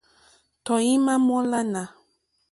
[0.65, 1.83] Tɔ̀ímá mǃólánà.